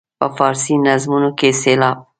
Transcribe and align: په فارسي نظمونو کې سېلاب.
په 0.19 0.27
فارسي 0.37 0.75
نظمونو 0.85 1.29
کې 1.37 1.49
سېلاب. 1.61 1.97